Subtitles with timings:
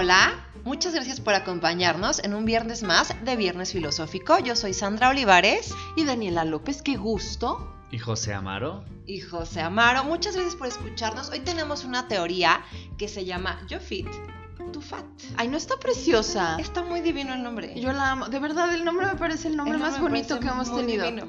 [0.00, 0.32] Hola,
[0.62, 4.38] muchas gracias por acompañarnos en un viernes más de Viernes Filosófico.
[4.38, 5.74] Yo soy Sandra Olivares.
[5.96, 7.74] Y Daniela López, qué gusto.
[7.90, 8.84] Y José Amaro.
[9.06, 11.30] Y José Amaro, muchas gracias por escucharnos.
[11.30, 12.60] Hoy tenemos una teoría
[12.96, 14.06] que se llama Yo Fit,
[14.72, 15.04] Tu Fat.
[15.36, 16.58] Ay, no está preciosa.
[16.60, 17.74] Está muy divino el nombre.
[17.80, 18.28] Yo la amo.
[18.28, 20.82] De verdad, el nombre me parece el nombre El más nombre bonito que hemos muy
[20.82, 21.06] tenido.
[21.06, 21.26] divino.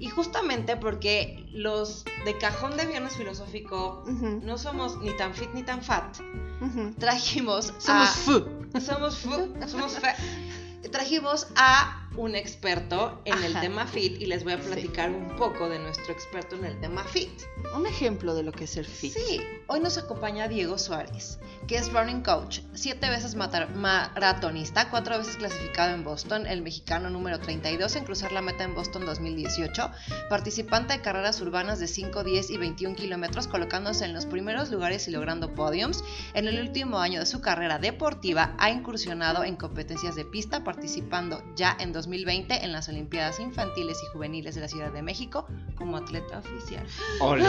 [0.00, 5.62] Y justamente porque los de cajón de Viernes Filosófico no somos ni tan fit ni
[5.62, 6.18] tan fat,
[6.60, 6.94] ujú.
[6.98, 8.12] trajimos Somos a...
[8.12, 8.44] fu.
[8.80, 9.30] Somos fu,
[9.68, 10.14] somos fe.
[10.90, 13.62] Trajimos a un experto en el Ajá.
[13.62, 14.66] tema fit y les voy a Sí.
[14.66, 17.30] platicar un poco de nuestro experto en el tema fit.
[17.74, 19.14] Un ejemplo de lo que es ser fit.
[19.14, 25.36] Sí, hoy nos acompaña Diego Suárez, que es running coach, siete veces maratonista, cuatro veces
[25.36, 29.90] clasificado en Boston, el mexicano número 32 en cruzar la meta en Boston 2018,
[30.28, 35.08] participante de carreras urbanas de 5, 10 y 21 kilómetros, colocándose en los primeros lugares
[35.08, 36.04] y logrando podiums.
[36.34, 41.42] En el último año de su carrera deportiva ha incursionado en competencias de pista, participando
[41.56, 45.96] ya en 2020 en las Olimpiadas Infantiles y Juveniles de la Ciudad de México como
[45.96, 46.84] atleta oficial.
[47.20, 47.48] Hola.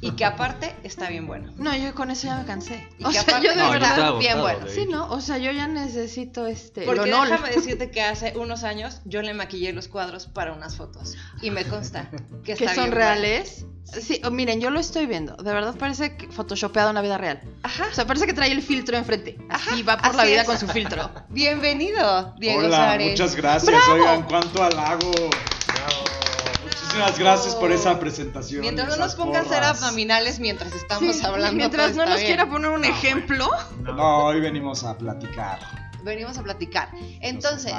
[0.00, 1.52] Y que aparte está bien bueno.
[1.58, 2.88] No, yo con eso ya me cansé.
[2.98, 3.90] Y O que sea, aparte yo de No, yo verdad.
[3.90, 4.74] estaba bien agotado bueno.
[4.74, 4.86] Sí.
[4.86, 5.10] ¿no?
[5.10, 6.86] O sea, yo ya necesito este.
[6.86, 7.28] Porque honor.
[7.28, 11.14] déjame decirte que hace unos años yo le maquillé los cuadros para unas fotos.
[11.42, 12.10] Y me consta
[12.42, 12.96] que, está que son bien bueno.
[12.96, 13.66] reales.
[14.00, 15.36] Sí, oh, miren, yo lo estoy viendo.
[15.36, 17.42] De verdad parece que photoshopeado en la vida real.
[17.62, 17.84] Ajá.
[17.90, 19.36] O sea, parece que trae el filtro enfrente.
[19.50, 20.46] Ajá, va por así la vida es.
[20.46, 21.10] con su filtro.
[21.28, 23.10] Bienvenido, Diego Hola, Suárez.
[23.10, 23.63] muchas gracias.
[23.66, 23.92] ¡Bravo!
[23.94, 25.10] Oigan, cuánto halago.
[26.64, 28.60] Muchísimas gracias por esa presentación.
[28.60, 31.56] Mientras no nos ponga a hacer abdominales mientras estamos Sí, hablando.
[31.56, 32.26] Mientras no nos bien.
[32.26, 33.48] quiera poner un ejemplo.
[33.82, 35.58] No, hoy venimos a platicar.
[36.04, 36.90] Venimos a platicar.
[37.20, 37.74] Entonces.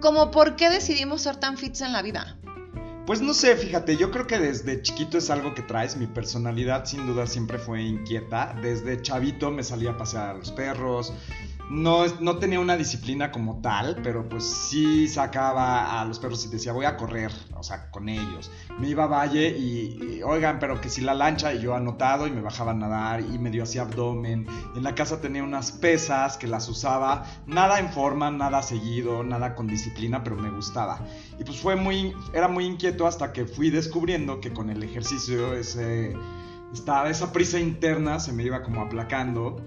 [0.00, 2.36] ¿cómo por qué decidimos ser tan fits en la vida?
[3.06, 5.96] Pues no sé, fíjate, yo creo que desde chiquito es algo que traes.
[5.96, 8.54] Mi personalidad sin duda siempre fue inquieta.
[8.60, 11.12] Desde chavito me salía a pasear a los perros.
[11.70, 16.48] No, no tenía una disciplina como tal, pero pues sí sacaba a los perros y
[16.48, 18.50] decía, voy a correr, o sea, con ellos.
[18.78, 22.30] Me iba a valle y, oigan, pero que si la lancha, y yo anotado y
[22.30, 24.46] me bajaba a nadar y medio hacía abdomen.
[24.74, 29.54] En la casa tenía unas pesas que las usaba, nada en forma, nada seguido, nada
[29.54, 31.00] con disciplina, pero me gustaba.
[31.38, 35.54] Y pues fue muy, era muy inquieto hasta que fui descubriendo que con el ejercicio
[35.54, 36.14] ese,
[36.72, 39.62] esta, esa prisa interna se me iba como aplacando.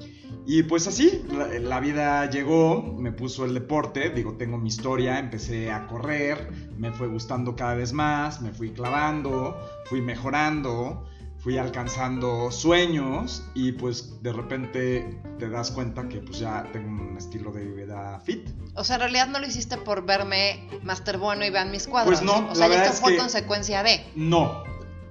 [0.45, 1.23] Y pues así,
[1.61, 6.91] la, vida llegó, me puso el deporte, digo, tengo mi historia, empecé a correr, me
[6.91, 11.05] fue gustando cada vez más, me fui clavando, fui mejorando,
[11.37, 17.17] fui alcanzando sueños y pues de repente te das cuenta que pues ya tengo un
[17.17, 18.47] estilo de vida fit.
[18.75, 22.19] O sea, en realidad no lo hiciste por verme Master Bueno y vean mis cuadros.
[22.19, 24.03] Pues no, O sea, la ya verdad esto es fue que- consecuencia de.
[24.15, 24.63] No,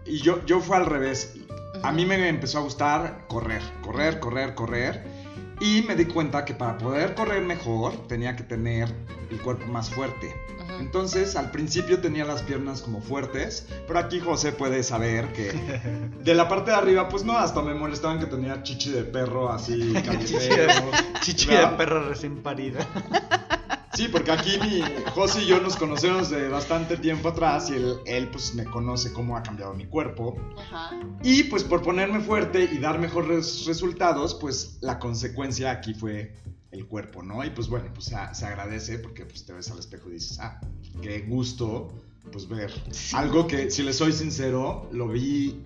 [0.07, 1.35] y yo, yo fue al revés.
[1.83, 5.10] A mí me empezó a gustar correr, correr, correr, correr.
[5.61, 8.89] Y me di cuenta que para poder correr mejor tenía que tener
[9.31, 10.35] el cuerpo más fuerte.
[10.81, 15.53] Entonces al principio tenía las piernas como fuertes, pero aquí José puede saber que
[16.25, 19.53] de la parte de arriba, pues no, hasta me molestaban que tenía chichi de perro
[19.53, 19.93] así,
[21.21, 21.77] Chichi de ¿verdad?
[21.77, 22.87] perro recién parida.
[24.01, 24.83] Sí, porque aquí mi
[25.15, 29.13] José y yo nos conocemos de bastante tiempo atrás y él, él pues me conoce
[29.13, 30.39] cómo ha cambiado mi cuerpo.
[30.59, 30.99] Ajá.
[31.23, 36.35] Y pues por ponerme fuerte y dar mejores resultados, pues la consecuencia aquí fue
[36.71, 37.45] el cuerpo, ¿no?
[37.45, 40.39] Y pues bueno, pues se, se agradece porque pues te ves al espejo y dices,
[40.41, 40.59] ah,
[41.03, 41.93] qué gusto,
[42.33, 43.15] pues ver Sí.
[43.15, 45.63] algo que, si le soy sincero, lo vi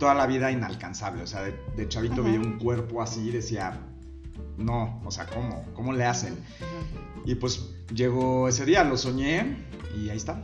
[0.00, 1.22] toda la vida inalcanzable.
[1.22, 2.24] O sea, de, de chavito Ujú.
[2.24, 3.78] veía un cuerpo así y decía,
[4.58, 5.64] no, o sea, ¿cómo?
[5.74, 6.36] ¿Cómo le hacen?
[7.24, 7.60] Y pues
[7.94, 9.64] llegó ese día, lo soñé
[9.96, 10.42] y ahí está.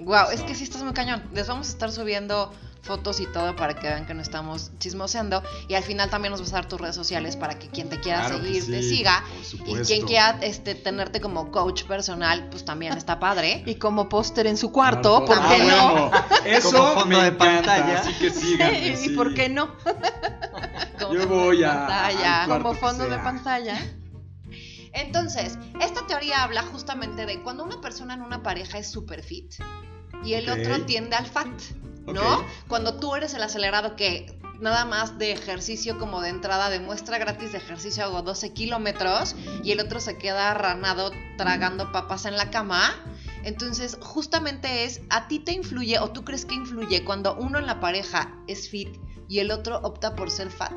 [0.00, 1.22] Wow, es que sí estás muy cañón.
[1.32, 5.42] Les vamos a estar subiendo fotos y todo para que vean que no estamos chismoseando.
[5.68, 7.98] Y al final también nos vas a dar tus redes sociales para que quien te
[8.00, 9.22] quiera Claro seguir te siga.
[9.66, 13.62] por Y quien quiera este, tenerte como coach personal, pues también está padre.
[13.66, 15.40] Y como póster en su cuarto, Claro.
[15.40, 15.92] ¿por qué Ah, no?
[15.92, 16.10] bueno,
[16.44, 18.00] eso Como fondo me de encanta, pantalla.
[18.00, 19.08] Así que síganme, ¿Y sí.
[19.10, 19.70] por qué no?
[20.98, 22.46] Como Yo voy a- pantalla.
[22.46, 23.76] Como fondo de pantalla.
[24.92, 29.54] Entonces, esta teoría habla justamente de cuando una persona en una pareja es super fit
[30.24, 31.48] y el otro tiende al fat,
[32.06, 32.44] ¿no?
[32.68, 37.18] Cuando tú eres el acelerado que nada más de ejercicio como de entrada de muestra
[37.18, 42.36] gratis de ejercicio hago 12 kilómetros y el otro se queda ranado tragando papas en
[42.36, 42.94] la cama.
[43.42, 47.66] Entonces, justamente es, ¿a ti te influye o tú crees que influye cuando uno en
[47.66, 48.96] la pareja es fit
[49.28, 50.72] y el otro opta por ser fat?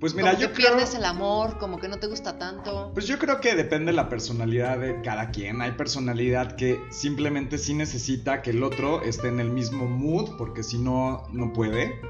[0.00, 0.68] Pues mira, como yo que creo...
[0.68, 2.90] pierdes el amor, como que no te gusta tanto.
[2.94, 5.60] Pues yo creo que depende de la personalidad de cada quien.
[5.60, 10.62] Hay personalidad que simplemente sí necesita que el otro esté en el mismo mood, porque
[10.62, 12.00] si no, no puede.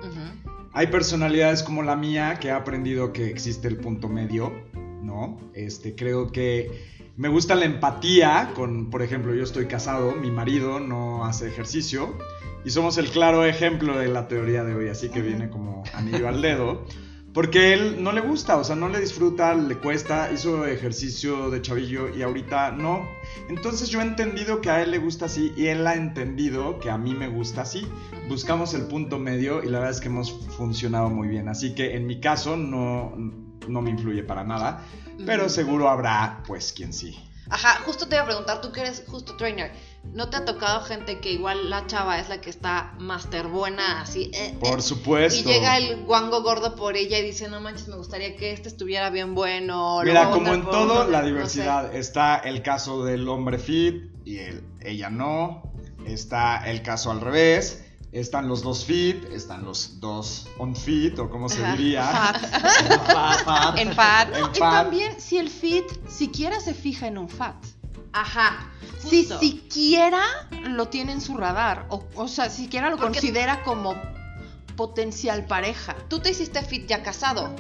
[0.73, 4.53] Hay personalidades como la mía que ha aprendido que existe el punto medio
[5.03, 5.39] ¿no?
[5.55, 10.81] Este, creo que me gusta la empatía con, por ejemplo, yo estoy casado, mi marido
[10.81, 12.17] no hace ejercicio
[12.65, 16.29] y somos el claro ejemplo de la teoría de hoy, así que viene como anillo
[16.29, 16.85] al dedo.
[17.33, 21.63] Porque él no le gusta, o sea, no le disfruta, le cuesta, hizo ejercicio de
[21.63, 23.07] chavillo y ahorita no.
[23.49, 26.91] Entonces yo he entendido que a él le gusta así y él ha entendido que
[26.91, 27.87] a mí me gusta así.
[28.29, 31.49] Buscamos el punto medio y la verdad es que hemos funcionado muy bien.
[31.49, 33.15] Así que en mi caso no,
[33.69, 34.85] no me influye para nada,
[35.27, 37.19] pero seguro habrá pues quien sí.
[37.53, 39.73] Ajá, justo te iba a preguntar, tú que eres justo trainer,
[40.13, 44.03] ¿no te ha tocado gente que igual la chava es la que está master buena,
[44.03, 44.31] así?
[44.35, 45.51] eh, Por eh, supuesto.
[45.51, 48.69] Y llega el guango gordo por ella y dice, no manches, me gustaría que este
[48.69, 50.01] estuviera bien bueno.
[50.05, 51.31] Mira, como en por todo, la no sé".
[51.33, 51.93] diversidad.
[51.93, 55.73] Está el caso del hombre fit y el- ella no.
[56.07, 57.85] Está el caso al revés.
[58.13, 62.05] Están los dos fit, están los dos on fit, o como se diría.
[63.07, 63.79] Fat.
[63.79, 64.29] En fat.
[64.35, 64.83] En Y fat.
[64.85, 67.55] también si el fit siquiera se fija en un fat.
[68.13, 68.69] Ajá.
[68.99, 70.23] Si siquiera
[70.65, 73.95] lo tiene en su radar, o, o sea, siquiera lo Porque- considera como
[74.77, 75.95] potencial pareja.
[76.09, 77.55] Tú te hiciste fit ya casado.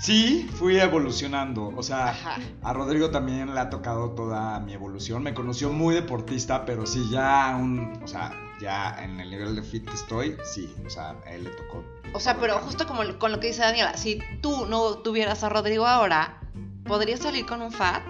[0.00, 1.72] Sí, fui evolucionando.
[1.76, 2.36] O sea, Ajá.
[2.62, 5.22] a Rodrigo también le ha tocado toda mi evolución.
[5.22, 8.00] Me conoció muy deportista, pero sí, ya un.
[8.02, 10.74] O sea, ya en el nivel de fit que estoy, sí.
[10.86, 11.84] O sea, a él le tocó.
[12.14, 15.48] O sea, pero justo como con lo que dice Daniela, si tú no tuvieras a
[15.48, 16.40] Rodrigo ahora,
[16.84, 18.02] ¿podrías salir con un fat?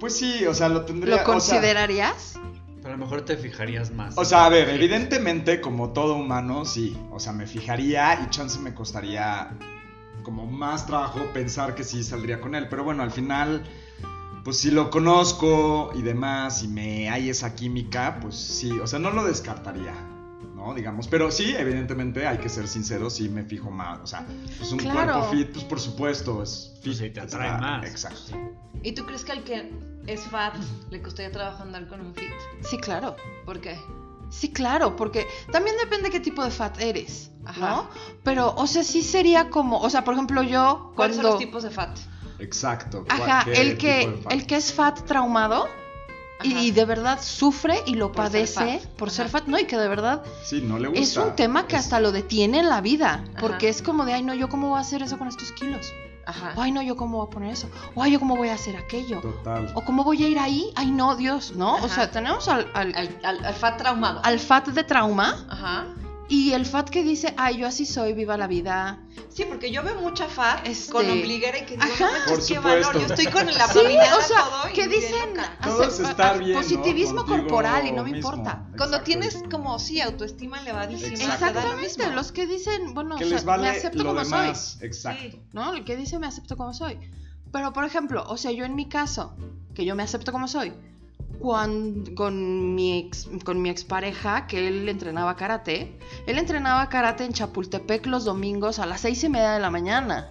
[0.00, 1.16] Pues sí, o sea, lo tendría.
[1.16, 2.34] ¿Lo o sea, considerarías?
[2.76, 4.16] Pero a lo mejor te fijarías más.
[4.16, 6.96] O sea, a ver, evidentemente, como todo humano, sí.
[7.10, 9.50] O sea, me fijaría y chance me costaría
[10.22, 12.68] como más trabajo pensar que sí saldría con él.
[12.68, 13.64] Pero bueno, al final,
[14.48, 18.70] pues si lo conozco y demás, y me hay esa química, pues sí.
[18.80, 19.92] O sea, no lo descartaría,
[20.54, 20.72] ¿no?
[20.72, 21.06] Digamos.
[21.06, 24.00] Pero sí, evidentemente, hay que ser sinceros, sí me fijo más.
[24.00, 24.24] O sea,
[24.56, 25.12] pues un Claro.
[25.12, 26.98] cuerpo fit, pues por supuesto, es fit.
[26.98, 27.84] Pues te atrae está- más.
[27.86, 28.38] Exacto.
[28.82, 29.70] ¿Y tú crees que al que
[30.06, 30.54] es fat
[30.90, 32.30] le costaría trabajo andar con un fit?
[32.62, 33.16] Sí, claro.
[33.44, 33.78] ¿Por qué?
[34.30, 37.60] Sí, claro, porque también depende qué tipo de fat eres, Ajá.
[37.68, 37.88] ¿no?
[38.24, 41.28] Pero, o sea, sí sería como, o sea, por ejemplo, yo ¿Cuáles son cuando...
[41.28, 41.98] los tipos de fat?
[42.38, 43.04] Exacto.
[43.08, 45.66] Ajá, ¿Qué el que, el que es fat traumado
[46.42, 46.60] y, Ajá.
[46.62, 49.38] y de verdad sufre y lo Por padece por ser Ajá.
[49.40, 51.02] fat, no, y que de verdad Sí, no le gusta.
[51.02, 53.40] es un tema que Es- hasta lo detiene en la vida, Ajá.
[53.40, 55.92] porque es como de, ay, no, yo cómo voy a hacer eso con estos kilos,
[56.26, 56.52] Ajá.
[56.56, 58.54] o ay, no, yo cómo voy a poner eso, o ay, yo cómo voy a
[58.54, 59.72] hacer aquello, Total.
[59.74, 61.74] o cómo voy a ir ahí, ay, no, Dios, ¿no?
[61.76, 61.84] Ajá.
[61.86, 64.20] O sea, tenemos al, al, Al, al- al fat traumado.
[64.22, 65.86] al fat de trauma Ajá.
[66.28, 69.00] Y el fat que dice, ay, yo así soy, viva la vida.
[69.30, 72.04] Sí, porque yo veo mucha fat Este- con ombliguera y que digo, Ajá.
[72.06, 72.62] no manches, Por qué supuesto.
[72.88, 72.94] valor.
[72.94, 75.58] Yo estoy con el Sí, o sea, todo y que dicen loca.
[75.62, 76.58] Todo es ace- estar bien, ¿no?
[76.58, 78.30] positivismo Contigo corporal y no me mismo.
[78.32, 78.66] importa.
[78.76, 79.04] Cuando Exacto.
[79.04, 81.08] tienes como, sí, autoestima elevadísima.
[81.08, 82.14] Lo Exactamente, mismo.
[82.14, 84.40] los que dicen, bueno, que o sea, les vale me acepto lo como soy.
[84.40, 84.78] demás.
[84.82, 85.22] Exacto.
[85.30, 85.42] Sí.
[85.52, 85.72] ¿no?
[85.74, 86.98] El que dice me acepto como soy.
[87.50, 89.34] Pero, por ejemplo, o sea, yo en mi caso,
[89.74, 90.74] que yo me acepto como soy,
[91.38, 97.32] cuando, con, mi ex, con mi expareja, que él entrenaba karate, él entrenaba karate en
[97.32, 100.30] Chapultepec los domingos a las seis y media de la mañana.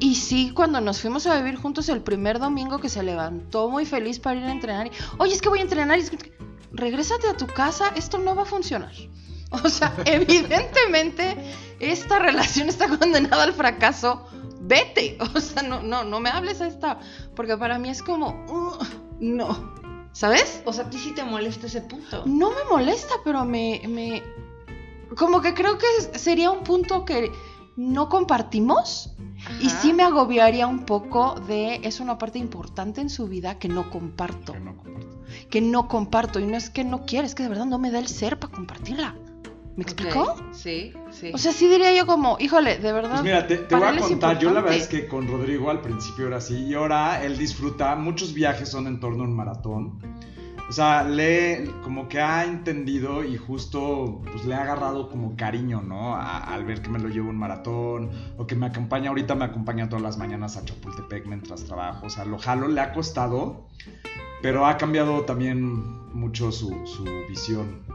[0.00, 3.84] Y sí, cuando nos fuimos a vivir juntos el primer domingo que se levantó muy
[3.84, 6.38] feliz para ir a entrenar, y, oye, es que voy a entrenar, y es que,
[6.72, 8.92] regrésate a tu casa, esto no va a funcionar.
[9.50, 11.34] O sea, evidentemente
[11.80, 14.28] esta relación está condenada al fracaso.
[14.60, 16.98] Vete, o sea, no, no, no me hables a esta,
[17.36, 18.78] porque para mí es como, "Ugh,
[19.20, 19.74] no,
[20.12, 20.62] ¿sabes?
[20.64, 22.24] O sea, a ti sí te molesta ese punto.
[22.26, 24.22] No me molesta, pero me, me,
[25.16, 25.86] como que creo que
[26.18, 27.30] sería un punto que
[27.76, 29.10] no compartimos
[29.60, 33.68] y sí me agobiaría un poco de, es una parte importante en su vida que
[33.68, 35.18] no comparto, Que no comparto.
[35.48, 37.92] que no comparto y no es que no quiera, es que de verdad no me
[37.92, 39.14] da el ser para compartirla.
[39.78, 40.34] ¿Me explicó?
[40.50, 41.30] Sí, sí.
[41.32, 43.12] O sea, sí diría yo como, híjole, de verdad.
[43.12, 46.26] Pues mira, te, voy a contar, yo la verdad es que con Rodrigo al principio
[46.26, 50.00] era así y ahora él disfruta, muchos viajes son en torno a un maratón.
[50.68, 55.80] O sea, le como que ha entendido y justo pues le ha agarrado como cariño,
[55.80, 56.16] ¿no?
[56.16, 59.44] A- al ver que me lo llevo un maratón o que me acompaña, ahorita me
[59.44, 62.06] acompaña todas las mañanas a Chapultepec mientras trabajo.
[62.06, 63.68] O sea, lo jalo, le ha costado,
[64.42, 65.72] pero ha cambiado también
[66.12, 67.86] mucho su, su visión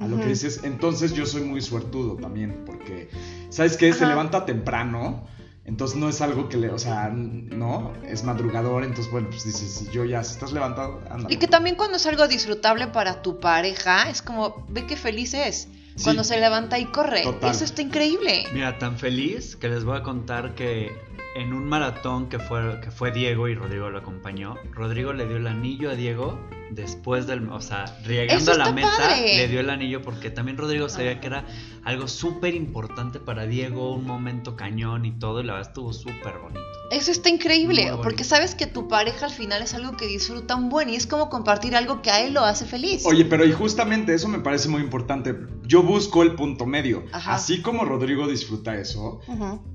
[0.00, 0.60] a lo que dices.
[0.64, 3.08] Entonces yo soy muy suertudo también, porque,
[3.50, 3.92] ¿sabes qué?
[3.92, 5.26] Se levanta temprano,
[5.64, 9.70] entonces no es algo que le, o sea, no, es madrugador, entonces bueno, pues dices,
[9.70, 11.32] si yo ya, si estás levantado, anda.
[11.32, 15.32] Y que también cuando es algo disfrutable para tu pareja, es como, ve qué feliz
[15.34, 15.68] es.
[15.96, 16.02] Sí.
[16.02, 17.22] Cuando se levanta y corre.
[17.22, 17.52] Total.
[17.52, 18.46] Eso está increíble.
[18.52, 20.90] Mira, tan feliz que les voy a contar que
[21.34, 25.36] en un maratón que fue, que fue Diego y Rodrigo lo acompañó, Rodrigo le dio
[25.36, 26.38] el anillo a Diego
[26.70, 29.36] después del, o sea, llegando a la meta, padre.
[29.36, 31.20] le dio el anillo porque también Rodrigo sabía Ah.
[31.20, 31.44] que era
[31.84, 36.38] algo súper importante para Diego, un momento cañón y todo, y la verdad estuvo súper
[36.42, 36.60] bonito.
[36.90, 40.92] Eso está increíble, porque sabes que tu pareja al final es algo que disfrutan bueno
[40.92, 43.04] y es como compartir algo que a él lo hace feliz.
[43.06, 45.34] Oye, pero y justamente eso me parece muy importante.
[45.62, 47.04] Yo busco el punto medio.
[47.12, 47.34] Ajá.
[47.34, 49.20] Así como Rodrigo disfruta eso,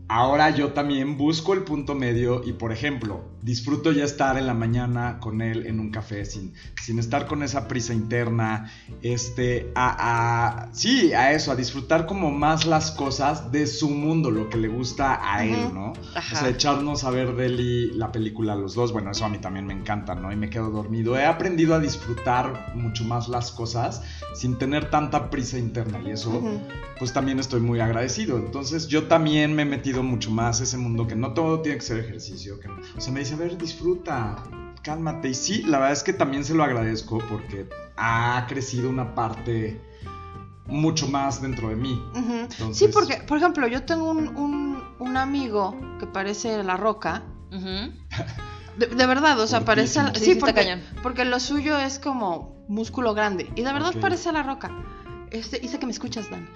[0.07, 4.53] ahora yo también busco el punto medio y, por ejemplo, disfruto ya estar en la
[4.53, 10.65] mañana con él en un café sin, sin estar con esa prisa interna, este, a,
[10.67, 14.57] a- sí, a eso, a disfrutar como más las cosas de su mundo, lo que
[14.57, 15.73] le gusta a él.
[15.73, 15.93] ¿no?
[16.15, 16.35] Ajá.
[16.35, 19.65] O sea, echarnos a ver Deli la película los dos, bueno, eso a mí también
[19.65, 20.31] me encanta, ¿no?
[20.31, 21.17] Y me quedo dormido.
[21.17, 24.01] He aprendido a disfrutar mucho más las cosas
[24.35, 26.59] sin tener tanta prisa interna y eso Ujú.
[26.97, 28.37] pues también estoy muy agradecido.
[28.37, 31.83] Entonces yo también me he metido mucho más ese mundo que no todo tiene que
[31.85, 32.59] ser ejercicio.
[32.59, 34.43] Que, o sea, me dice, a ver, disfruta,
[34.83, 35.29] cálmate.
[35.29, 37.67] Y sí, la verdad es que también se lo agradezco porque
[37.97, 39.81] ha crecido una parte
[40.65, 42.03] mucho más dentro de mí.
[42.15, 47.23] Entonces- Sí, porque, por ejemplo, yo tengo un, un- un amigo que parece la roca.
[48.77, 49.99] De, de verdad, o sea, parece.
[50.15, 50.81] Sí, Sí, porque, cañón.
[51.01, 53.49] porque lo suyo es como músculo grande.
[53.55, 53.99] Y de verdad Ok.
[54.01, 54.71] parece la roca.
[55.31, 56.49] Este, sé que me escuchas, Dan.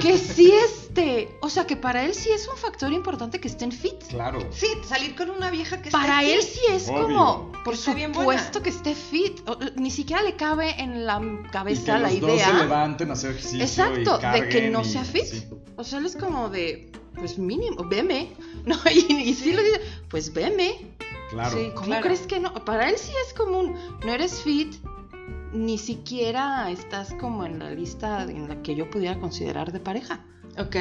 [0.00, 1.36] Que sí, este.
[1.40, 4.02] O sea, que para él sí es un factor importante que estén fit.
[4.08, 4.40] Claro.
[4.50, 6.52] Sí, salir con una vieja que Para esté él fit.
[6.52, 7.02] sí es Obvio.
[7.02, 9.40] como, por supuesto que esté fit.
[9.48, 12.52] O- Ni siquiera le cabe en la Y que cabeza la los dos se idea.
[12.54, 13.60] levanten a hacer ejercicio.
[13.62, 15.24] Exacto, y de que no y- sea fit.
[15.24, 15.46] sí.
[15.76, 18.32] O sea, él es como de, pues mínimo, veme.
[18.66, 20.88] No, y, y sí le dice, pues veme.
[21.30, 21.56] Claro.
[21.56, 21.70] Sí.
[21.74, 22.02] ¿Cómo Claro.
[22.02, 22.52] crees que no?
[22.64, 23.74] Para él sí es común.
[24.04, 24.74] No eres fit,
[25.52, 30.24] ni siquiera estás como en la lista en la que yo pudiera considerar de pareja.
[30.58, 30.76] Ok.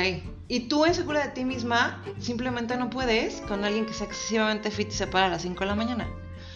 [0.48, 4.90] Y tú, insegura de ti misma, simplemente no puedes con alguien que sea excesivamente fit
[4.90, 6.08] y se para a las 5 de la mañana.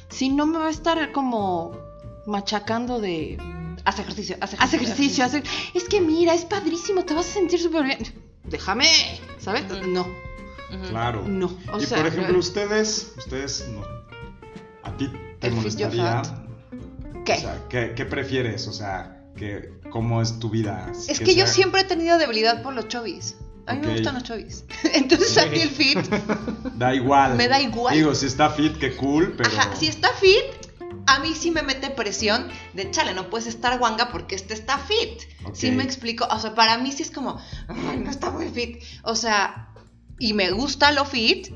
[0.09, 1.75] Si no me va a estar como
[2.25, 3.37] machacando de
[3.85, 4.59] Haz ejercicio, haz ejercicio.
[4.63, 7.99] haz ejercicio, haz ejer- es que mira, es padrísimo, te vas a sentir súper bien.
[8.43, 8.85] Déjame,
[9.37, 9.63] ¿sabes?
[9.87, 10.05] No.
[10.89, 11.23] Claro.
[11.27, 11.47] no.
[11.73, 13.81] O y sea, por ejemplo, ustedes, ustedes no.
[14.83, 16.21] ¿A ti te molestaría?
[17.33, 17.37] ¿Qué?
[17.37, 18.67] O sea, ¿qué, qué prefieres?
[18.67, 20.91] O sea, ¿qué, ¿cómo es tu vida?
[21.07, 23.35] Es que yo sea- siempre he tenido debilidad por los chovis.
[23.67, 24.65] A mí me gustan los chovis.
[24.93, 25.99] Entonces a mí el fit,
[26.75, 27.35] Da igual.
[27.35, 27.93] Me da igual.
[27.95, 29.49] Digo, si está fit, qué cool, pero.
[29.49, 30.43] ajá, si está fit,
[31.05, 34.79] a mí sí me mete presión de chale, no puedes estar guanga porque este está
[34.79, 35.21] fit.
[35.53, 36.27] Sí me explico.
[36.31, 38.81] O sea, para mí sí es como, ay, no está muy fit.
[39.03, 39.69] O sea,
[40.17, 41.49] y me gusta lo fit,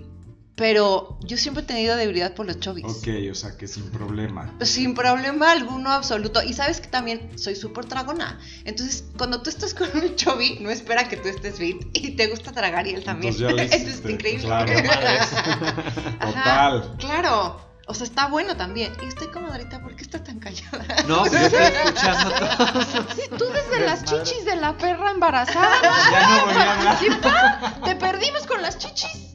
[0.55, 2.85] pero yo siempre he tenido debilidad por los chovis.
[2.85, 4.53] Ok, o sea, que sin problema.
[4.61, 6.43] Sin problema alguno absoluto.
[6.43, 8.39] Y sabes que también soy súper tragona.
[8.63, 12.27] Entonces, cuando tú estás con un chovi, no espera que tú estés fit y te
[12.27, 13.33] gusta tragar y él también.
[13.33, 14.45] Entonces Eso es increíble.
[14.45, 14.71] claro.
[16.19, 16.95] Ajá, Total.
[16.97, 17.73] claro.
[17.85, 18.93] O sea, está bueno también.
[19.03, 20.85] ¿Y usted, comadrita, por qué está tan callada?
[21.07, 22.83] No, yo estoy escuchando todo.
[23.15, 25.81] Sí, tú desde las chichis de la perra embarazada.
[26.11, 26.99] Ya no voy a hablar.
[26.99, 27.75] ¿Sí, pa?
[27.83, 29.32] Te perdimos con las chichis.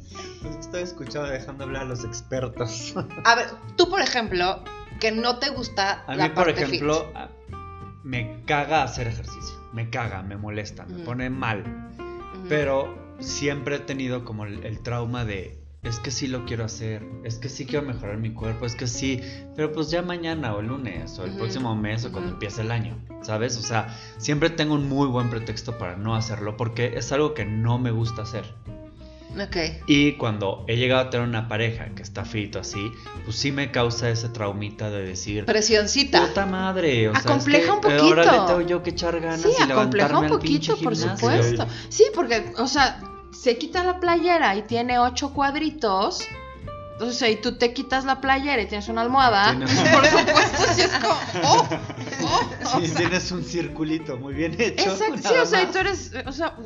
[0.68, 2.94] Estoy escuchando, dejando hablar a los expertos.
[3.24, 3.46] A ver,
[3.78, 4.62] tú, por ejemplo,
[5.00, 7.10] que no te gusta A la mí, por ejemplo,
[8.04, 9.56] me caga hacer ejercicio.
[9.72, 11.04] Me caga, me molesta, me Ujú.
[11.04, 11.64] pone mal.
[12.50, 17.02] Pero siempre he tenido como el, el trauma de, es que sí lo quiero hacer,
[17.24, 19.22] es que sí quiero mejorar mi cuerpo, es que sí,
[19.56, 22.34] pero pues ya mañana o el lunes o el próximo mes o cuando Ujú.
[22.34, 23.56] empiece el año, ¿sabes?
[23.56, 27.46] O sea, siempre tengo un muy buen pretexto para no hacerlo porque es algo que
[27.46, 28.54] no me gusta hacer.
[29.86, 32.90] Y cuando he llegado a tener una pareja que está fit o así,
[33.24, 36.26] pues sí me causa ese traumita de decir, Presioncita.
[36.26, 38.46] puta madre, o sea, es Acompleja que un ahora le poquito.
[38.46, 41.66] tengo yo que echar ganas Sí, y acompleja levantarme un poquito, por supuesto.
[41.88, 46.20] Sí, porque, o sea, se quita la playera y tiene ocho cuadritos.
[47.00, 49.54] O sea, y tú te quitas la playera y tienes una almohada.
[49.92, 51.14] Por supuesto, sí es como.
[51.44, 51.68] Oh,
[52.24, 54.90] oh, o Sí, sea, tienes un circulito muy bien hecho.
[54.90, 56.56] Exacto, sí, o sea, y tú eres, o sea,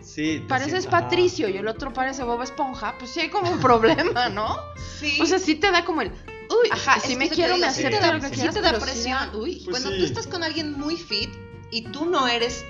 [0.00, 0.86] Sí, pareces.
[0.86, 4.56] Patricio y el otro parece Bob Esponja, pues sí hay como un problema, ¿no?
[5.00, 5.18] Sí.
[5.20, 7.98] O sea, sí te da como el, uy, Ajá, si me quiero, me sí acepto
[7.98, 9.30] te da- lo que sí quieras, te da sí presión.
[9.34, 9.62] uy.
[9.64, 9.98] Pues Cuando sí.
[9.98, 11.30] tú estás con alguien muy fit
[11.70, 12.64] y tú no eres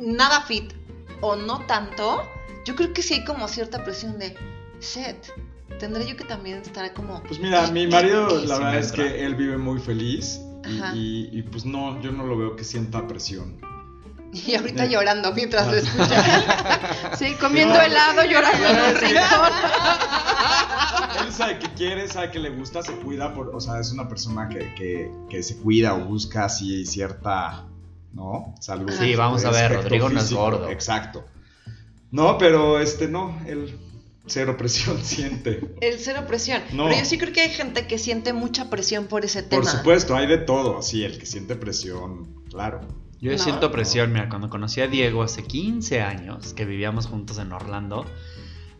[0.00, 0.72] nada fit
[1.20, 2.28] o no tanto,
[2.66, 4.36] yo creo que sí hay como cierta presión de,
[4.80, 5.16] shit,
[5.78, 7.22] tendré yo que también estar como...
[7.22, 10.40] Pues mira, mi marido, la verdad es que él vive muy feliz.
[10.68, 10.94] y- Ajá.
[10.94, 13.56] Y, y, pues no, yo no lo veo que sienta presión.
[14.32, 14.88] Y ahorita Eh.
[14.88, 16.44] llorando mientras lo escuchas.
[17.18, 17.80] Sí, comiendo No.
[17.82, 19.52] helado, llorando en un rincón.
[21.26, 24.08] Él sabe que quiere, sabe que le gusta, se cuida, por, o sea, es una
[24.08, 27.64] persona que, que, que se cuida o busca así cierta,
[28.14, 28.54] ¿no?
[28.60, 28.90] Salud.
[28.98, 30.68] Sí, vamos a ver, aspecto Rodrigo no es gordo.
[30.70, 31.24] Exacto.
[32.10, 33.78] No, pero este no, él
[34.26, 35.74] cero presión siente.
[35.80, 36.62] El cero presión.
[36.72, 36.84] No.
[36.88, 39.62] Pero yo sí creo que hay gente que siente mucha presión por ese tema.
[39.62, 40.82] Por supuesto, hay de todo.
[40.82, 42.80] Sí, el que siente presión, claro.
[43.20, 43.38] Yo No.
[43.38, 48.04] siento presión, mira, cuando conocí a Diego hace 15 años, que vivíamos juntos en Orlando,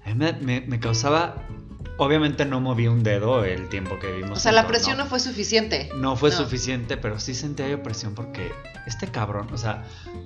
[0.05, 1.47] a mí me, me- me causaba...
[1.99, 5.21] Obviamente no moví un dedo el tiempo que vivimos O sea, la presión no, fue
[5.21, 5.91] suficiente.
[5.95, 6.37] No fue No.
[6.39, 8.51] suficiente, pero sí sentía yo presión porque
[8.87, 9.85] este cabrón, o sea,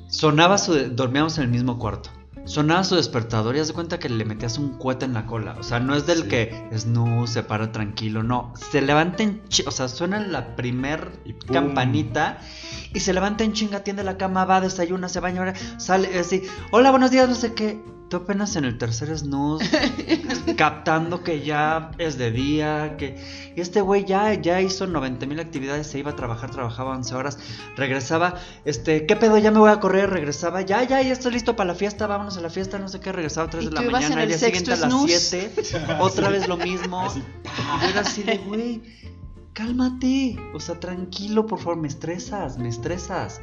[0.09, 0.75] sonaba su...
[0.95, 2.09] Dormíamos en el mismo cuarto.
[2.47, 5.57] Sonaba su despertador y haz de cuenta que le metías un cohete en la cola.
[5.59, 6.29] O sea, no es del Sí.
[6.29, 8.55] que snooze, se para tranquilo, no.
[8.71, 12.39] Se levanta en O sea, suena la primer Y campanita
[12.95, 16.43] y se levanta en chinga, tiende la cama, va, desayuna, se baña, sale así.
[16.71, 17.96] Hola, buenos días, no sé qué.
[18.09, 19.67] Tú apenas en el tercer snooze,
[20.57, 23.17] captando que ya es de día, que
[23.57, 27.15] y este güey ya, ya hizo 90 mil actividades, se iba a trabajar, trabajaba 11
[27.17, 27.39] horas,
[27.75, 29.39] regresaba, este, ¿qué pedo?
[29.39, 32.37] Ya me voy a correr, regresaba, ya, ya, ya estoy listo para la fiesta, vámonos
[32.37, 34.39] a la fiesta, no sé qué, regresaba a 3 Y de la mañana, el día
[34.39, 35.51] siguiente a las snooze.
[35.55, 37.13] 7, otra vez lo mismo.
[37.83, 38.83] Y era así de, güey,
[39.53, 43.41] cálmate, o sea, tranquilo, por favor, me estresas, me estresas.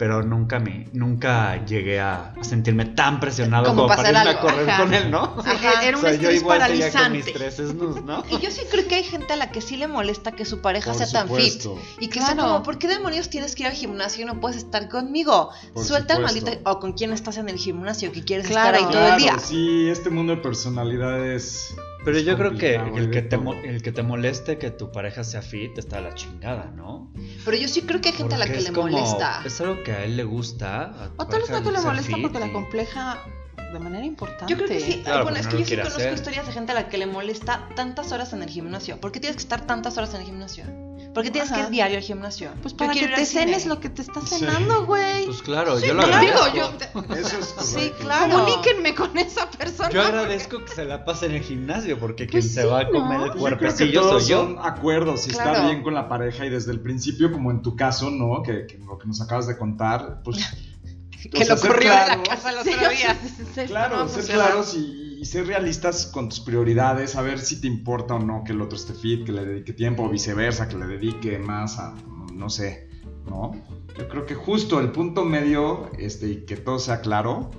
[0.00, 4.70] Pero nunca me, nunca llegué a sentirme tan presionado Como como, para irme a correr
[4.70, 4.82] ajá.
[4.82, 5.24] con él, ¿no?
[5.44, 5.82] Ajá.
[5.86, 7.16] era O un yo estrés igual con paralizante.
[7.18, 8.24] mis tres snus, ¿no?
[8.30, 10.62] Y yo sí creo que hay gente a la que sí le molesta que su
[10.62, 11.66] pareja Por sea tan fit.
[12.00, 14.56] Y que sea como, ¿por qué demonios tienes que ir al gimnasio y no puedes
[14.56, 15.50] estar conmigo?
[15.74, 16.50] Por Suelta el maldito.
[16.64, 18.78] O con quién estás en el gimnasio que quieres Claro.
[18.78, 19.32] estar ahí todo el día.
[19.32, 21.74] Claro, sí, este mundo de personalidades.
[22.04, 25.22] Pero es yo creo que el que, te, el que te moleste que tu pareja
[25.24, 27.12] sea fit está a la chingada, ¿no?
[27.44, 29.42] Pero yo sí creo que hay gente a la que es le como- molesta.
[29.44, 31.10] Es algo que a él le gusta.
[31.18, 33.18] a tal vez que le molesta porque la compleja
[33.72, 34.46] de manera importante.
[34.52, 35.02] Yo creo que sí.
[35.04, 36.14] Claro, bueno, es que yo sí conozco hacer.
[36.14, 38.98] historias de gente a la que le molesta tantas horas en el gimnasio.
[39.00, 40.64] ¿Por qué tienes que estar tantas horas en el gimnasio?
[41.14, 41.64] ¿Por qué tienes que Ajá.
[41.64, 42.50] ir diario al gimnasio?
[42.62, 45.26] Pues para que te cenes lo que te estás cenando, güey.
[45.26, 46.56] Pues claro, Sí, yo lo claro, agradezco.
[46.56, 46.68] yo
[47.14, 48.32] te- Eso es Sí, claro.
[48.44, 49.90] Comuníquenme con esa persona.
[49.90, 52.80] Yo agradezco que se la pase en el gimnasio porque quien Pues se sí, va
[52.82, 53.24] a comer ¿no?
[53.26, 54.42] el Yo Yo creo que cuerpecillo todos soy yo.
[54.44, 55.50] son acuerdos, si Claro.
[55.52, 58.42] está bien con la pareja y desde el principio, como en tu caso, ¿no?
[58.44, 60.38] Que, que lo que nos acabas de contar, pues...
[61.32, 63.18] Que sea, lo ser corrió de la claro- casa el Sí, otro día.
[63.22, 64.78] sí, sí, sí, Claro, ser pues, claros y,
[65.20, 68.76] y ser realistas con tus prioridades, saber si te importa o no que el otro
[68.76, 71.94] esté fit, que le dedique tiempo o viceversa, que le dedique más a,
[72.32, 72.88] no sé,
[73.26, 73.52] ¿no?
[73.98, 77.50] Yo creo que justo el punto medio, este, y que todo sea claro.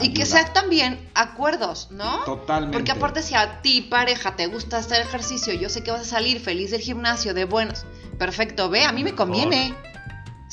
[0.00, 2.24] Y que sean también acuerdos, ¿no?
[2.24, 2.76] Totalmente.
[2.76, 6.04] Porque aparte si a ti, pareja, te gusta hacer ejercicio, yo sé que vas a
[6.04, 7.86] salir feliz del gimnasio de buenos.
[8.18, 9.72] Perfecto, ve, a mí me conviene.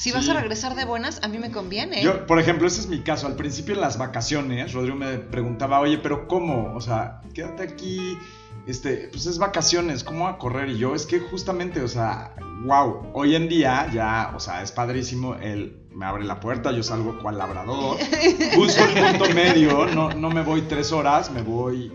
[0.01, 0.31] Si vas Sí.
[0.31, 2.01] a regresar de buenas, a mí me conviene.
[2.01, 3.27] Yo, por ejemplo, ese es mi caso.
[3.27, 6.73] Al principio en las vacaciones, Rodrigo me preguntaba, oye, pero ¿cómo?
[6.73, 8.17] O sea, quédate aquí,
[8.65, 10.69] este, pues es vacaciones, ¿cómo va a correr?
[10.69, 12.33] Y yo, es que justamente, o sea,
[12.65, 16.81] wow, hoy en día ya, o sea, es padrísimo, él me abre la puerta, yo
[16.81, 17.97] salgo cual labrador,
[18.55, 21.91] busco el punto medio, no, no me voy tres horas, me voy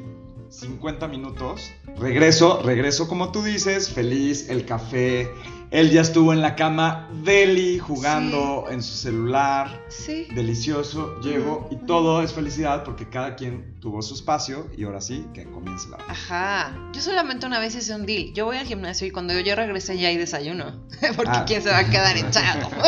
[0.48, 5.28] 50 minutos, regreso, regreso como tú dices, feliz, el café,
[5.76, 10.26] él ya estuvo en la cama, deli, jugando en su celular, Sí.
[10.34, 15.26] delicioso, llego y todo es felicidad porque cada quien tuvo su espacio y ahora sí
[15.34, 15.98] que comience la...
[16.08, 16.72] Ajá.
[16.94, 18.32] Yo solamente una vez hice un deal.
[18.32, 20.80] Yo voy al gimnasio y cuando yo regresé ya hay desayuno.
[21.16, 21.44] Porque Ah.
[21.46, 22.70] quién se va a quedar echado.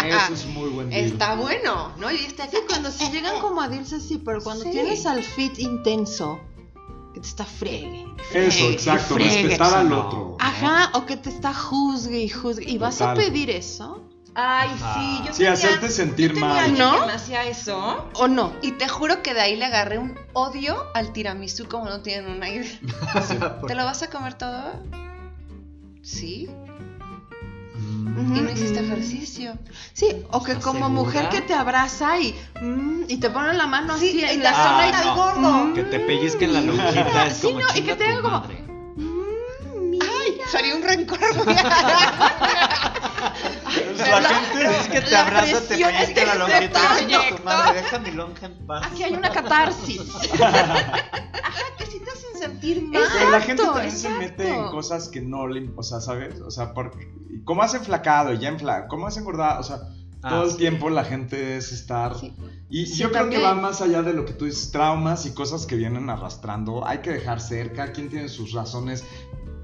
[0.00, 1.04] Sí, eso es muy buen deal.
[1.06, 2.10] Está bueno, ¿no?
[2.10, 4.70] Y este aquí Sí, cuando si llegan como a deals así, pero cuando Sí.
[4.70, 6.40] tienes al fit intenso,
[7.12, 8.06] que te está fregue.
[8.32, 9.42] Eso, fregue, exacto, fregue.
[9.42, 10.06] respetar al no.
[10.06, 10.18] otro.
[10.18, 10.36] ¿no?
[10.40, 12.70] Ajá, o que te está juzgue y juzgue.
[12.70, 14.94] Y vas a pedir eso, Ay, Ajá.
[14.94, 16.78] sí, yo Sí, tenía- hacerte sentir yo tenía mal.
[16.78, 17.00] ¿No?
[17.00, 18.08] que me hacía eso.
[18.14, 18.52] o no.
[18.62, 22.30] Y te juro que de ahí le agarré un odio al tiramisú como no tienen
[22.30, 22.78] una idea.
[23.66, 24.72] ¿Te lo vas a comer todo?
[26.02, 26.48] Sí.
[28.20, 28.36] Mm.
[28.36, 28.84] Y no hiciste Mm.
[28.86, 29.58] ejercicio.
[29.92, 31.02] Sí, o que ¿Estás como segura?
[31.02, 34.42] mujer que te abraza y, mm, y te pone la mano Sí, así y en
[34.42, 35.14] la Ah, zona y no.
[35.14, 35.74] gordo.
[35.74, 38.44] Que te pellizquen la lonjita es Sí, como no, y que te tu haga como-.
[38.96, 40.06] Mm, mira.
[40.50, 41.54] Sería un rencor muy
[44.20, 47.34] la gente Es que te abraza, te pellizca la lonjita y que.
[47.74, 48.86] Deja mi lonja en paz.
[48.86, 50.00] Aquí hay una catarsis.
[50.00, 51.89] que sí te hacen
[52.40, 53.02] sentir mal.
[53.30, 54.70] La gente Exacto, también se mete en exacto.
[54.72, 55.70] cosas que no le...
[55.76, 56.40] O sea, ¿sabes?
[56.40, 56.92] O sea, por,
[57.44, 58.32] ¿cómo has enflacado?
[58.32, 58.88] Y ya enflacado.
[58.88, 59.60] ¿Cómo has engordado?
[59.60, 59.78] O sea,
[60.22, 60.58] Ah, todo el sí.
[60.58, 62.14] tiempo la gente es estar...
[62.18, 62.34] Sí.
[62.68, 63.40] Y Sí, yo creo también.
[63.40, 66.86] que va más allá de lo que tú dices, traumas y cosas que vienen arrastrando.
[66.86, 69.02] Hay que dejar ser, cada quien tiene sus razones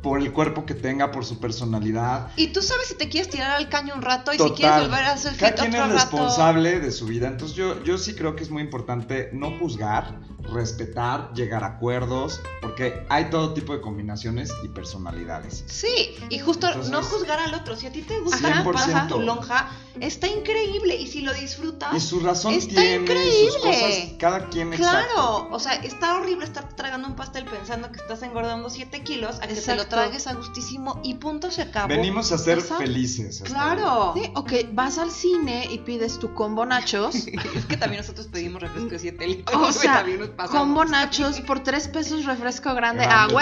[0.03, 2.31] por el cuerpo que tenga, por su personalidad.
[2.37, 4.57] Y tú sabes si te quieres tirar al caño un rato y si Total.
[4.57, 6.17] quieres volver a hacer Cada quien otro es rato.
[6.17, 7.29] responsable de su vida.
[7.29, 10.21] Entonces yo, yo sí creo que es muy importante no juzgar,
[10.53, 15.65] respetar, llegar a acuerdos, porque hay todo tipo de combinaciones y personalidades.
[15.67, 17.77] Sí, y justo Entonces- no juzgar al otro.
[17.77, 19.09] Si a ti te gusta 100%.
[19.09, 20.97] tu lonja, está increíble.
[20.97, 23.51] Y si lo disfrutas, Y su razón Está tiene, increíble.
[23.53, 25.49] sus cosas, cada quien Claro, exacto.
[25.51, 29.41] o sea, está horrible estar tragando un pastel pensando que estás engordando 7 kilos, a
[29.43, 29.87] que te lo Exacto.
[29.89, 31.89] tragues a gustísimo y punto se acabó.
[31.89, 32.83] Venimos a ser Exacto.
[32.85, 33.43] felices.
[33.45, 34.13] Claro.
[34.15, 37.15] Sí, o que vas al cine y pides tu combo nachos.
[37.55, 39.57] es que también nosotros pedimos refresco de 7 litros.
[39.57, 40.05] O sea,
[40.37, 40.61] pasamos.
[40.61, 43.05] combo nachos por 3 pesos refresco grande.
[43.05, 43.39] ¡A huevo!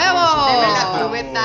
[0.46, 1.06] Deme la Oh.
[1.08, 1.42] cubeta.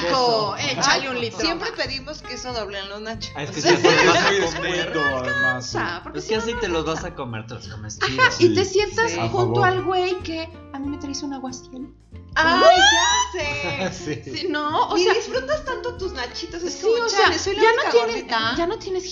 [0.00, 0.56] Queso.
[0.56, 1.40] Échale un litro.
[1.40, 3.32] Siempre pedimos queso doble en los nachos.
[3.36, 4.72] Ah, es que si te los vas Hay a comer.
[4.92, 5.64] descuento, además.
[5.66, 5.76] sí.
[5.76, 7.68] O sea, porque Es si que no- así te los vas a comer, te los
[7.68, 11.88] comes Ajá, y te sientas junto al güey que a mí me traes un aguaciel.
[12.36, 13.90] ¡Ay, ya sé!
[14.24, 14.36] Sí.
[14.36, 16.62] Sí, no, o y sea, disfrutas tanto tus nachitos.
[16.62, 18.54] Es sí, como, o sea, soy la ya no tienes, gordita.
[18.56, 19.04] ya no tienes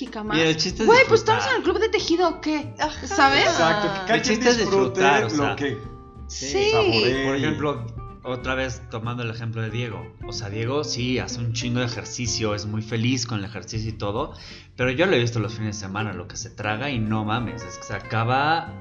[0.87, 2.72] Güey, pues estamos en el club de tejido o qué?
[2.78, 3.06] Ajá.
[3.06, 3.44] ¿Sabes?
[3.44, 5.79] Exacto, que El chiste es disfrutar, o sea, lo que
[6.29, 6.70] Sí.
[7.24, 7.87] Por ejemplo,
[8.22, 10.07] otra vez tomando el ejemplo de Diego.
[10.27, 13.88] O sea, Diego sí hace un chingo de ejercicio, es muy feliz con el ejercicio
[13.90, 14.35] y todo.
[14.77, 17.24] Pero yo lo he visto los fines de semana, lo que se traga y no
[17.24, 18.72] mames, es que se acaba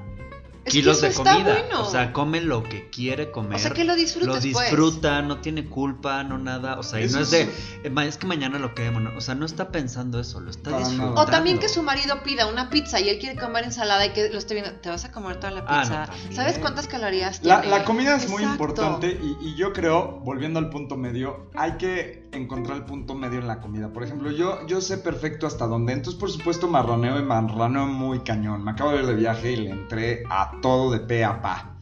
[0.68, 1.42] kilos de comida.
[1.42, 1.82] bueno.
[1.82, 3.56] O sea, come lo que quiere comer.
[3.56, 4.70] O sea, que lo disfrutes, Lo pues.
[4.70, 6.78] disfruta, no tiene culpa, no nada.
[6.78, 9.00] O sea, y no es de, "Eh, es que mañana lo quemo.
[9.00, 11.20] no, O sea, no está pensando eso, lo está disfrutando.
[11.20, 14.28] O también que su marido pida una pizza y él quiere comer ensalada y que
[14.30, 14.72] lo esté viendo.
[14.80, 16.34] Te vas a comer toda la Ah, no, pizza.
[16.42, 17.76] ¿Sabes cuántas calorías La, tiene?
[17.78, 19.08] la comida es muy importante
[19.40, 23.46] y, y yo creo, volviendo al punto medio, hay que encontrar el punto medio en
[23.46, 23.92] la comida.
[23.92, 25.92] Por ejemplo, yo, yo sé perfecto hasta dónde.
[25.92, 28.64] Entonces, por supuesto, marraneo y marraneo muy cañón.
[28.64, 31.74] Me acabo de ir de viaje y le entré a todo de pe a pa.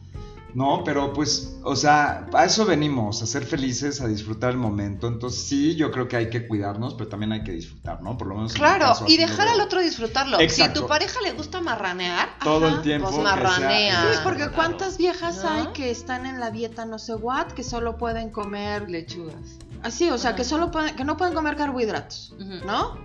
[0.57, 5.07] No, pero pues, o sea, a eso venimos, a ser felices, a disfrutar el momento.
[5.07, 8.17] Entonces, sí, yo creo que hay que cuidarnos, pero también hay que disfrutar, ¿no?
[8.17, 8.53] Por lo menos.
[8.53, 10.39] Claro, caso, y dejar al otro disfrutarlo.
[10.49, 13.07] Si tu pareja le gusta marranear, todo Ajá, el tiempo.
[13.09, 14.13] pues marranea.
[14.13, 14.55] Sí, porque claro.
[14.55, 15.49] cuántas viejas ¿No?
[15.49, 19.59] hay que están en la dieta no sé what, que solo pueden comer lechugas.
[19.87, 20.37] Así, o sea, Ajá.
[20.37, 22.35] que solo pueden, que no pueden comer carbohidratos.
[22.65, 22.97] ¿no?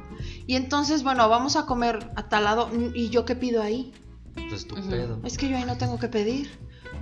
[0.46, 3.92] Y entonces, bueno, vamos a comer a tal lado, ¿y yo qué pido ahí?
[4.48, 4.90] Pues tu Ujú.
[4.90, 5.20] pedo.
[5.24, 6.50] Es que yo ahí no tengo que pedir.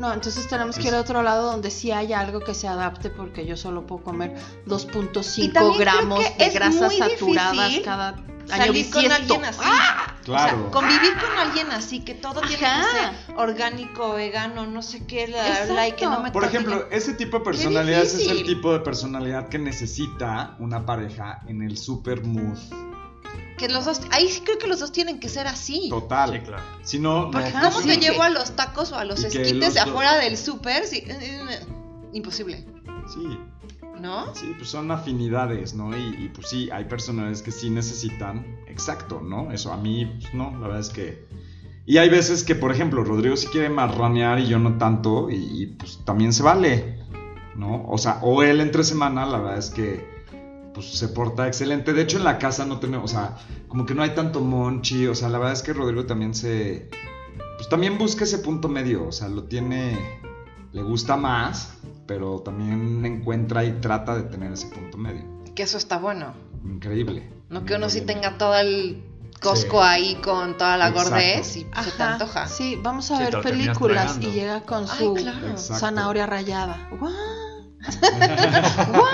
[0.01, 3.11] No, entonces tenemos que ir a otro lado donde sí haya algo que se adapte
[3.11, 4.35] porque yo solo puedo comer
[4.67, 9.15] Y 2.5 también creo gramos de grasas saturadas cada año Salir con bisiesto.
[9.15, 9.61] alguien así.
[10.25, 10.57] Claro.
[10.57, 12.83] O sea, convivir con alguien así, que todo tiene Ajá.
[12.83, 16.89] que ser orgánico, vegano, no sé qué, la, la, y que no me Por ejemplo,
[16.89, 21.63] que- ese tipo de personalidades es el tipo de personalidad que necesita una pareja en
[21.63, 22.59] el super mood
[23.61, 25.89] que los dos, ahí sí creo que los dos tienen que ser así.
[25.91, 26.33] total.
[26.33, 26.63] Sí, claro.
[26.83, 27.95] Si no, no Porque, ¿Cómo funciona.
[28.01, 28.11] te sí.
[28.11, 30.87] llevo a los tacos o a los Y esquites dos- afuera del súper?
[30.87, 31.67] Sí, eh, eh,
[32.15, 32.65] imposible,
[33.13, 33.39] Sí,
[34.01, 34.35] ¿no?
[34.35, 35.97] sí, pues son afinidades, ¿no?
[35.97, 39.53] Y, y, pues sí, hay personalidades que sí necesitan, exacto, ¿no?
[39.53, 41.29] Eso a mí, pues no, la verdad es que...
[41.87, 45.35] Y hay veces que, por ejemplo, Rodrigo sí quiere marranear y yo no tanto, y,
[45.63, 46.99] y, pues también se vale,
[47.57, 47.85] ¿no?
[47.89, 50.20] O sea, o él entre semana, la verdad es que
[50.75, 51.93] pues se porta excelente.
[51.93, 53.37] De hecho, en la casa no tenemos, o sea,
[53.69, 56.89] como que no hay tanto monchi, o sea, la verdad es que Rodrigo también se,
[57.57, 59.99] pues también busca ese punto medio, o sea, lo tiene,
[60.73, 61.75] le gusta más,
[62.07, 65.25] pero también encuentra y trata de tener ese punto medio.
[65.55, 66.35] Que eso está bueno.
[66.65, 67.31] Increíble.
[67.49, 69.05] No que uno sí tenga todo el
[69.41, 69.89] Costco Sí.
[69.89, 71.11] ahí con toda la Exacto.
[71.11, 72.47] gordez y se te antoja.
[72.47, 75.57] Sí, vamos a Sí, ver películas y llega con Ay, su claro.
[75.57, 76.89] Zanahoria rayada.
[76.99, 77.13] Guau.
[78.93, 79.09] ¿Por?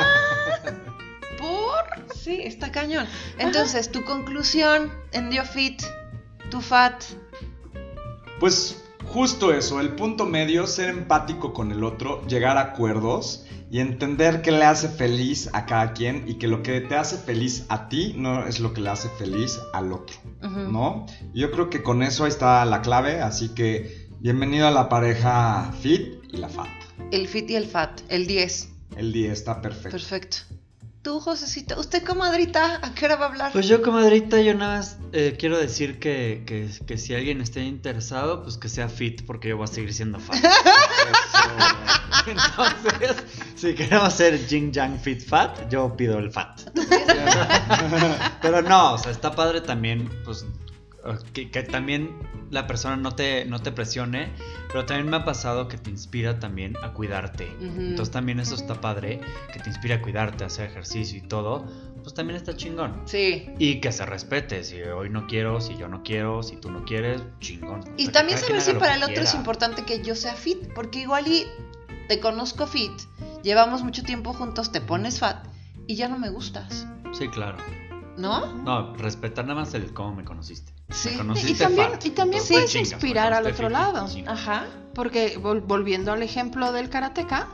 [2.15, 3.07] Sí, está cañón.
[3.39, 5.83] Entonces, tu conclusión en Diofit,
[6.51, 7.03] tu fat.
[8.41, 13.81] Pues justo eso, el punto medio, ser empático con el otro, llegar a acuerdos y
[13.81, 17.67] entender qué le hace feliz a cada quien y que lo que te hace feliz
[17.69, 20.17] a ti no es lo que le hace feliz al otro.
[20.41, 21.07] ¿no?
[21.35, 25.73] Yo creo que con eso ahí está la clave, así que bienvenido a la pareja
[25.81, 26.69] fit y la fat.
[27.11, 28.69] El fit y el fat, el 10.
[28.97, 29.91] El día está perfecto.
[29.91, 30.39] Perfecto.
[31.07, 32.81] Tú, Josecito, ¿usted comadrita?
[32.83, 33.53] ¿A qué hora va a hablar?
[33.53, 37.63] Pues yo, comadrita, yo nada más eh, quiero decir que, que, que si alguien esté
[37.63, 40.35] interesado, pues que sea fit, porque yo voy a seguir siendo fat.
[42.27, 43.23] Entonces,
[43.55, 46.63] si queremos ser Jing Yang Fit Fat, yo pido el fat.
[48.43, 50.45] Pero no, o sea, está padre también, pues,
[51.33, 52.11] que, que también
[52.51, 54.33] la persona no te, no te presione,
[54.69, 57.47] pero también me ha pasado que te inspira también a cuidarte.
[57.61, 57.81] Ujú.
[57.81, 59.21] Entonces también eso está padre,
[59.53, 61.67] que te inspira a cuidarte, a hacer ejercicio y todo,
[62.03, 63.03] pues también está chingón.
[63.05, 63.47] Sí.
[63.59, 66.85] Y que se respete, si hoy no quiero, si yo no quiero, si tú no
[66.85, 67.81] quieres, chingón.
[67.81, 69.39] O Y sea, que también saber si para el otro es quiera.
[69.39, 71.47] importante que yo sea fit, porque igual y
[72.09, 72.93] te conozco fit,
[73.43, 75.45] llevamos mucho tiempo juntos, te pones fat
[75.89, 77.57] y ya no me gustas, Sí, claro.
[78.17, 78.55] ¿no?
[78.63, 80.73] No, respetar nada más el cómo me conociste.
[80.91, 81.11] Sí.
[81.23, 82.07] Me Y también, fat.
[82.07, 84.07] y también Pues, puedes chingas, inspirar me al otro lado.
[84.27, 84.65] Ajá.
[84.95, 87.49] Porque vol- volviendo al ejemplo del karateca,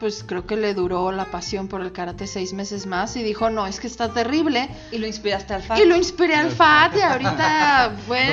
[0.00, 3.50] pues creo que le duró la pasión por el karate seis meses más y dijo,
[3.50, 4.68] no, es que está terrible.
[4.90, 5.78] Y lo inspiraste al fan.
[5.80, 8.32] Y lo inspiré al FAT y ahorita, bueno,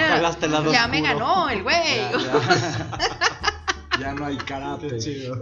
[0.72, 1.20] ya me oscuro.
[1.20, 1.76] ganó el güey.
[1.98, 2.12] Ya
[4.14, 4.98] no hay karate.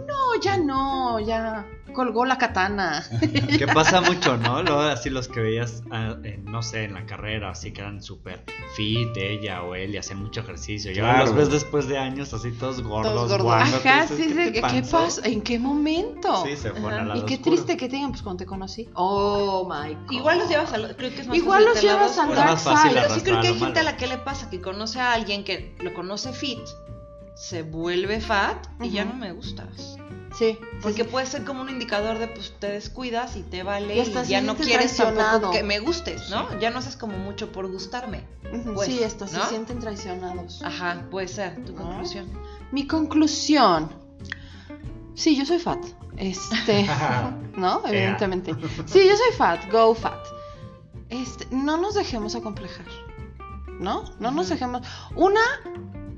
[0.06, 3.04] No, ya no, ya colgó la katana.
[3.58, 4.62] Que pasa mucho, ¿no?
[4.62, 8.02] Luego así los que veías, ah, en, no sé, en la carrera, así que eran
[8.02, 8.44] súper
[8.76, 10.92] fit, ella o él, y hacían mucho ejercicio.
[10.92, 11.26] Y ahora Claro.
[11.26, 13.44] los ves después de años así todos gordos, Todos gordos.
[13.46, 15.22] guangos, Ajá, dices, sí, ¿qué ¿qué, pasa?
[15.26, 16.44] ¿En qué momento?
[16.44, 17.00] Sí, se fueron Ajá.
[17.02, 17.56] al lado Y qué oscuro.
[17.56, 18.88] triste que tengan, pues cuando te conocí.
[18.94, 20.12] Oh my god.
[20.12, 20.94] Igual los llevas al.
[20.96, 22.74] Creo que es más Igual los llevas al dark side.
[22.94, 25.42] Pero sí creo que hay gente a la que le pasa que conoce a alguien
[25.44, 26.58] que lo conoce fit,
[27.38, 29.96] se vuelve fat y ya no me gustas.
[30.36, 34.04] Sí, Porque puede ser como un indicador de pues te descuidas y te vale Y
[34.26, 36.58] ya no siente quieres tampoco que me gustes, ¿no?
[36.60, 38.24] Ya no haces como mucho por gustarme.
[38.74, 40.62] Pues, sí, esto, se sienten traicionados.
[40.62, 41.82] Ajá, puede ser tu ¿No?
[41.82, 42.28] conclusión.
[42.72, 43.90] Mi conclusión.
[45.14, 45.84] Sí, yo soy fat.
[46.16, 46.86] Este,
[47.56, 47.82] ¿no?
[47.86, 48.54] Evidentemente.
[48.86, 50.24] Sí, yo soy fat, go fat.
[51.08, 52.86] Este, no nos dejemos acomplejar.
[53.80, 54.04] ¿No?
[54.18, 54.82] No nos dejemos.
[55.14, 55.40] Una,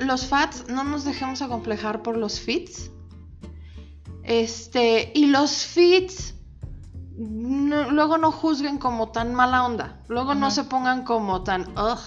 [0.00, 2.90] los fats, no nos dejemos acomplejar por los fits.
[4.22, 6.34] Este, y los fits,
[7.16, 10.02] no- luego no juzguen como tan mala onda.
[10.08, 11.98] Luego no se pongan como tan, ugh,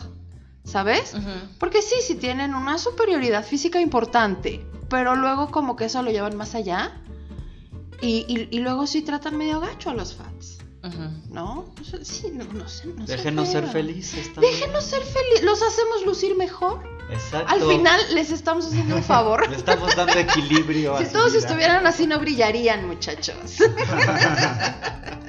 [0.64, 1.16] ¿sabes?
[1.60, 6.36] Porque sí, sí tienen una superioridad física importante, pero luego como que eso lo llevan
[6.38, 7.00] más allá.
[8.02, 10.18] Y, y- y luego sí tratan medio gacho a los
[10.84, 11.34] Ujú.
[11.34, 11.66] ¿no?
[12.02, 12.88] Sí, no, no sé.
[12.88, 14.54] No sé Déjenos ser felices también.
[14.54, 15.44] Déjenos ser felices.
[15.44, 16.84] Los hacemos lucir mejor.
[17.14, 17.54] Exacto.
[17.54, 19.50] Al final les estamos haciendo un favor.
[19.54, 20.98] Le estamos dando equilibrio.
[20.98, 21.40] si todos vida.
[21.40, 23.36] estuvieran así no brillarían, muchachos.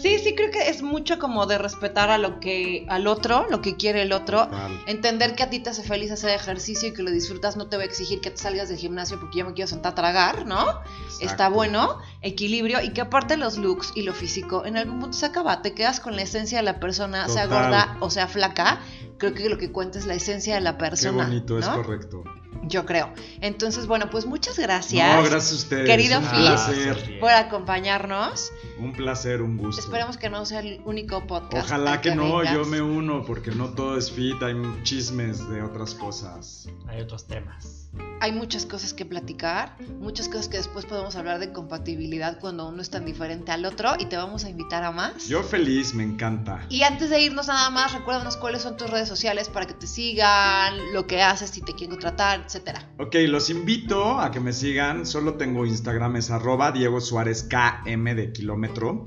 [0.00, 3.60] Sí, sí creo que es mucho como de respetar a lo que al otro, lo
[3.60, 4.48] que quiere el otro.
[4.86, 7.76] Entender que a ti te hace feliz hacer ejercicio y que lo disfrutas, no te
[7.76, 10.46] voy a exigir que te salgas del gimnasio porque yo me quiero sentar a tragar,
[10.46, 10.80] ¿no?
[11.20, 15.26] Está bueno, equilibrio y que aparte los looks y lo físico en algún punto se
[15.26, 18.80] acaba, te quedas con la esencia de la persona, sea gorda o sea flaca,
[19.18, 21.24] creo que lo que cuenta es la esencia de la Qué persona.
[21.24, 22.24] bonito, es correcto.
[22.62, 23.12] Yo creo.
[23.40, 25.86] Entonces, bueno, pues muchas gracias, No, gracias a ustedes.
[25.86, 27.18] Querido placer.
[27.20, 28.52] por acompañarnos.
[28.78, 29.80] Un placer, un gusto.
[29.80, 31.66] Esperemos que no sea el único podcast.
[31.66, 32.54] Ojalá al que no, vengas.
[32.54, 36.68] yo me uno, porque no todo es fit, hay chismes de otras cosas.
[36.86, 37.90] Hay otros temas.
[38.22, 42.82] Hay muchas cosas que platicar, muchas cosas que después podemos hablar de compatibilidad cuando uno
[42.82, 45.26] es tan diferente al otro y te vamos a invitar a más.
[45.26, 46.66] Yo feliz, me encanta.
[46.68, 49.86] Y antes de irnos nada más, recuérdanos cuáles son tus redes sociales para que te
[49.86, 52.90] sigan, lo que haces, si te quieren contratar, etcétera.
[52.98, 55.06] Ok, los invito a que me sigan.
[55.06, 59.06] Solo tengo Instagram, es arroba Diego Suárez KM de kilómetro.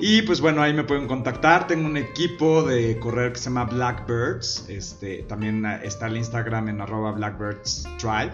[0.00, 1.66] Y pues bueno, ahí me pueden contactar.
[1.66, 4.66] Tengo un equipo de correr que se llama Blackbirds.
[4.68, 8.32] Este, también ah, está el Instagram en arroba Blackbirds Tribe.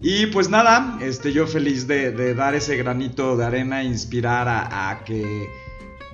[0.00, 4.46] Y pues nada, este, yo feliz de, de dar ese granito de arena e inspirar
[4.46, 5.48] a, a que,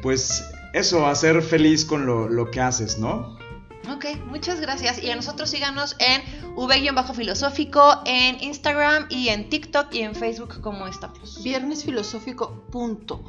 [0.01, 3.37] pues eso, a ser feliz con lo, lo que haces, ¿no?
[3.93, 5.03] Ok, muchas gracias.
[5.03, 6.23] Y a nosotros síganos en
[6.57, 11.43] V-filosófico, en Instagram y en TikTok y en Facebook como estamos.
[11.43, 13.23] Viernes filosófico, punto.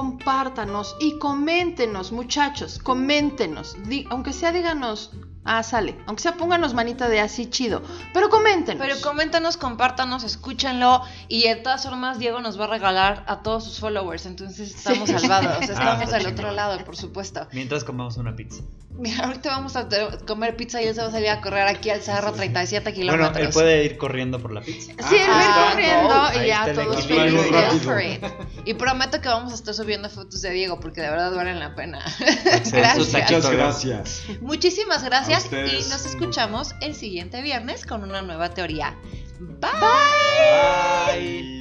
[0.00, 3.76] Compártanos y coméntenos, muchachos, coméntenos.
[3.88, 5.10] Di- aunque sea, díganos,
[5.46, 5.96] ah, sale.
[6.06, 7.82] Aunque sea, pónganos manita de así chido.
[8.12, 8.84] Pero coméntenos.
[8.86, 13.64] Pero coméntanos, compártanos, escúchenlo y de todas formas Diego nos va a regalar a todos
[13.64, 15.18] sus followers, entonces estamos Sí.
[15.18, 16.32] salvados, estamos Ah, del chingón.
[16.34, 17.46] otro lado, por supuesto.
[17.52, 18.62] Mientras comamos una pizza.
[18.98, 19.86] Mira, ahorita vamos a
[20.26, 22.96] comer pizza y él se va a salir a correr aquí al cerro 37 Bueno,
[23.12, 23.46] kilómetros.
[23.46, 24.92] él puede ir corriendo por la pizza.
[25.06, 27.50] Sí, él va Ah, corriendo no, y ahí ya todos felices.
[27.50, 27.72] Rápido.
[27.74, 28.24] Go for it.
[28.64, 31.74] Y prometo que vamos a estar subiendo fotos de Diego porque de verdad valen la
[31.74, 32.02] pena.
[32.72, 32.96] Gracias.
[32.98, 34.22] Muchas gracias.
[34.40, 35.08] Muchísimas A
[35.42, 38.96] gracias ustedes, y nos escuchamos el siguiente viernes con una nueva teoría.
[39.38, 39.70] Bye.
[41.20, 41.55] Bye.